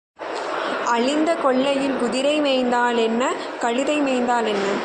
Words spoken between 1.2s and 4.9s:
கொல்லையில் குதிரை மேய்ந்தாலென்ன, கழுதை மேய்ந்தாலென்ன?